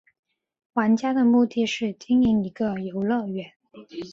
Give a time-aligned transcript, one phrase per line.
[0.73, 3.53] 玩家的目的是经营一个游乐园。